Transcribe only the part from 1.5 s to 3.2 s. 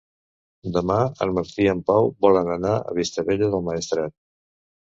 i en Pau volen anar a